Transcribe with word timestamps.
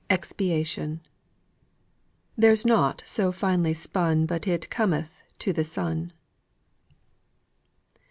EXPIATION. 0.09 0.99
"There's 2.35 2.65
nought 2.65 3.03
so 3.05 3.31
finely 3.31 3.75
spun 3.75 4.25
But 4.25 4.47
it 4.47 4.71
cometh 4.71 5.21
to 5.37 5.53
the 5.53 5.63
sun." 5.63 6.11